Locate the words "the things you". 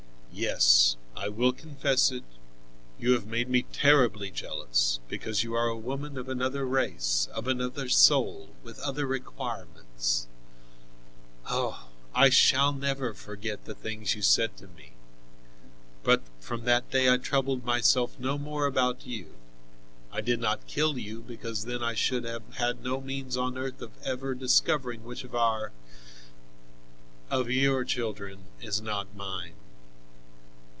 13.65-14.21